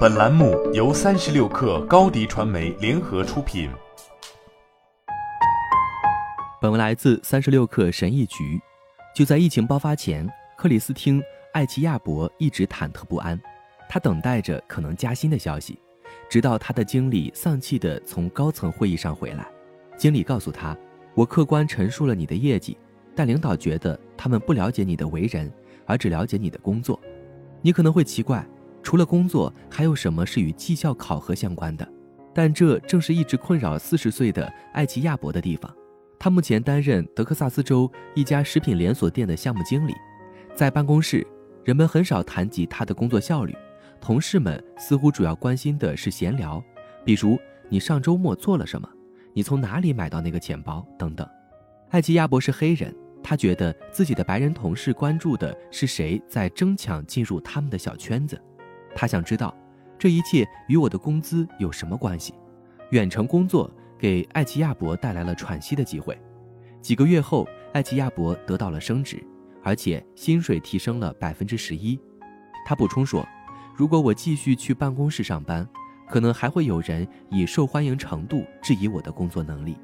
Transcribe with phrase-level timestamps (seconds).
[0.00, 3.70] 本栏目由三十六氪高低传媒联合出品。
[6.60, 8.60] 本文来自三十六氪神译局。
[9.14, 11.20] 就在疫情爆发前，克里斯汀·
[11.52, 13.40] 艾奇亚伯一直忐忑不安，
[13.88, 15.78] 他等待着可能加薪的消息，
[16.28, 19.46] 直到他的经理丧气地从高层会议上回来。
[19.96, 20.76] 经理告诉他
[21.14, 22.76] ：“我客观陈述了你的业绩，
[23.14, 25.50] 但领导觉得他们不了解你的为人，
[25.86, 27.00] 而只了解你的工作。
[27.62, 28.46] 你可能会奇怪。”
[28.90, 31.88] 除了工作，还有什么是与绩效考核相关的？
[32.34, 35.72] 但这正是一直困扰四十岁的艾奇亚伯的地方。
[36.18, 39.94] 他目前担任德克萨斯州一家食品连锁店的项目经理。
[40.56, 41.24] 在办公室，
[41.62, 43.54] 人们很少谈及他的工作效率，
[44.00, 46.60] 同事们似乎主要关心的是闲聊，
[47.04, 48.88] 比如你上周末做了什么，
[49.32, 51.24] 你从哪里买到那个钱包等等。
[51.90, 58.36] 艾奇亚伯是黑人，他觉得自己的白人同事关注的是谁在争抢进入他们的小圈子。
[58.94, 59.54] 他想知道，
[59.98, 62.34] 这一切与我的工资有什么关系？
[62.90, 66.18] 远程工作给艾奇亚伯带来了喘息的机会。
[66.80, 69.22] 几个月后，艾奇亚伯得到了升职，
[69.62, 71.98] 而且薪水提升了百分之十一。
[72.66, 73.26] 他补充说
[73.76, 75.68] ：“如果我继续去办公室上班，
[76.08, 79.76] 可能还会有人以受欢迎程度质疑我的工作能力。”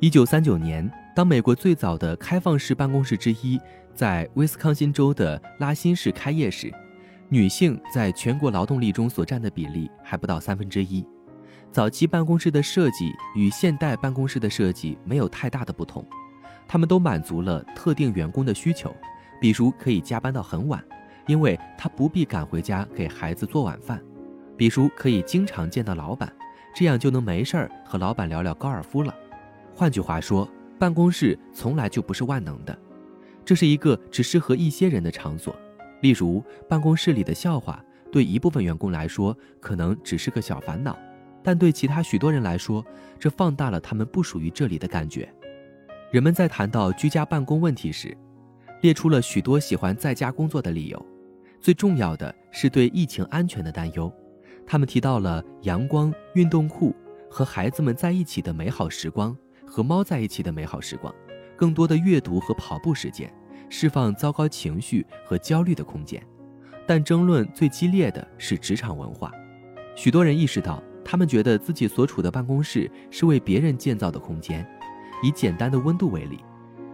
[0.00, 3.58] 一九三九年，当美国最早的开放式办公室之一
[3.94, 6.72] 在威斯康星州的拉辛市开业时，
[7.28, 11.04] 女性在全国劳动力中所占的比例还不到三分之一。
[11.72, 16.06] 早期办公室的设计与现代办公室的设计没有太大的不同，
[16.68, 18.94] 他们都满足了特定员工的需求，
[19.40, 20.80] 比如可以加班到很晚，
[21.26, 23.98] 因为他不必赶回家给孩子做晚饭；
[24.56, 26.32] 比如可以经常见到老板，
[26.72, 29.12] 这样就能没事儿和老板聊聊高尔夫了。
[29.74, 32.78] 换句话说，办公室从来就不是万能的，
[33.44, 35.56] 这是一个只适合一些人的场所。
[36.00, 40.98] 例如，办公室里的笑话对一部分员工来说可能只是个小烦恼，
[41.42, 42.84] 但对其他许多人来说，
[43.18, 45.32] 这放大了他们不属于这里的感觉。
[46.10, 48.16] 人们在谈到居家办公问题时，
[48.82, 51.06] 列出了许多喜欢在家工作的理由，
[51.60, 54.12] 最重要的是对疫情安全的担忧。
[54.66, 56.94] 他们提到了阳光、运动裤
[57.28, 61.12] 和孩子们在一起的美好时光，和猫在一起的美好时光，
[61.56, 63.32] 更多的阅读和跑步时间。
[63.76, 66.24] 释放糟糕情绪和焦虑的空间，
[66.86, 69.32] 但争论最激烈的是职场文化。
[69.96, 74.64] 许多人意识到，他们觉得自己所处的办公室是为别人建造的空间。
[75.24, 76.38] 以简单的温度为例，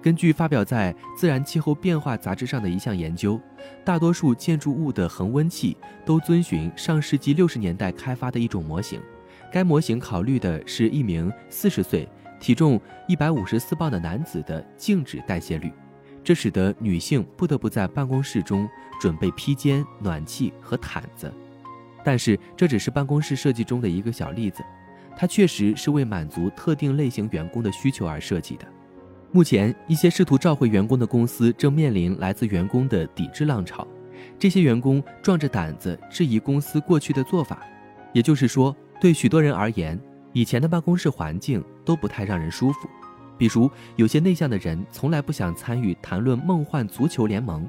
[0.00, 3.38] 根据发表在《自然气候变化》杂志上的一项研究，
[3.84, 8.98] 大多数建筑物的恒温器都遵循上世纪六十年代开发的一种模型。
[9.52, 12.08] 该模型考虑的是一名四十岁、
[12.40, 15.70] 体重一百五十四磅的男子的静止代谢率。
[16.24, 18.68] 这使得女性不得不在办公室中
[19.00, 21.32] 准备披肩、暖气和毯子，
[22.04, 24.62] 但是这只是办公室设计中的一个小例子，
[25.16, 28.66] 它确实是为满足特定类型员工的需求而设计的。
[29.32, 33.86] 目前，一些试图召回员工的公司正面临来自员工的抵制浪潮，
[34.38, 37.62] 这些员工壮着胆子质疑公司过去的做法，
[38.12, 39.98] 也就是说，对许多人而言，
[40.32, 42.88] 以前的办公室环境都不太让人舒服。
[43.42, 47.60] 比如，有些内向的人从来不想参与谈论梦幻足球联盟；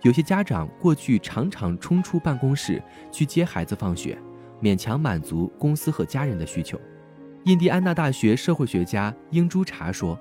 [0.00, 4.16] 有些家长过去常常冲出办公室去接孩子放学，
[4.62, 6.80] 勉强满足公司和家人的需求。
[7.44, 10.18] 印第安纳大学社会学家英朱查说，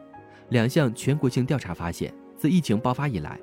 [0.49, 3.39] 两项全国性调查发现，自疫情爆发以来，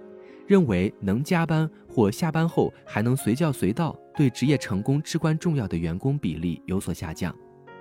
[0.47, 7.35] 认为能加班或下班后还能随叫随到对职业成功至关重要的员工比例有所下降。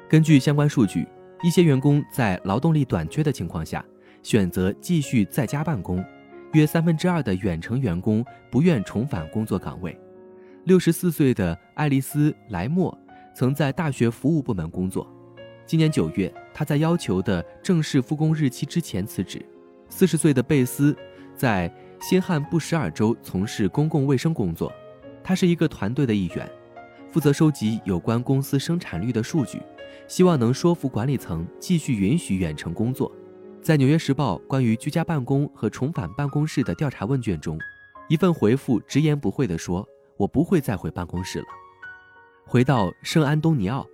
[0.07, 1.05] 根据相关数据。
[1.43, 3.83] 一些员工在劳动力短缺的情况下，
[4.23, 6.03] 选择继续在家办公。
[6.53, 9.95] 约三分之二的远程员工不愿重返工作岗位。
[10.63, 12.97] 六十四岁的爱丽丝·莱默
[13.35, 15.07] 曾在大学服务部门工作。
[15.65, 19.45] 今年九月，他在要求的正式复工日期之前辞职。
[19.89, 20.95] 四十岁的贝斯
[21.35, 21.71] 在
[22.01, 24.71] 新罕布什尔州从事公共卫生工作。
[25.23, 26.49] 他是一个团队的一员，
[27.11, 29.61] 负责收集有关公司生产率的数据。
[30.07, 33.11] 希望能说服管理层继续允许远程工作。
[33.61, 37.59] 在《纽约时报》关于居家办公和重返办公室的调查问卷中，
[38.07, 39.85] 一份回复直言不讳地说
[40.15, 41.45] ：“我不会再回办公室了。”
[42.47, 43.85] 回到圣安东尼奥，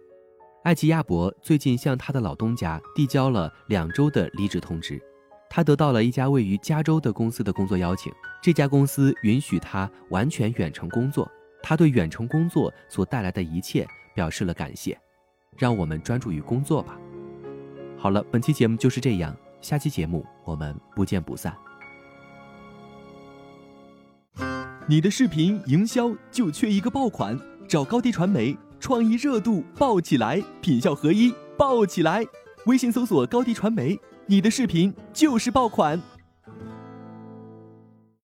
[0.63, 5.01] 艾奇亚伯最近向他的老东家递交了两周的离职通知。
[5.49, 11.27] 他得到了一家位于加州的公司的工作邀请，这家公司允许他完全远程工作。
[11.63, 14.95] 他对远程工作所带来的一切表示了感谢。
[15.57, 16.95] 让我们专注于工作吧。
[17.97, 21.55] 好了，本期节目就是这样，下期节目我们不见不散。
[24.87, 28.55] 你的视频营销就缺一个爆款，找高低传媒。
[28.79, 32.21] 创意热度爆起来，品效合一爆起来。
[32.65, 35.97] 微信搜索高迪传媒，你的视频就是爆款。